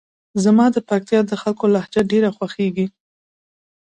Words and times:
زما 0.43 0.65
د 0.75 0.77
پکتیکا 0.89 1.19
د 1.27 1.31
خلکو 1.41 1.65
لهجه 1.73 2.01
ډېره 2.11 2.29
خوښیږي. 2.37 2.85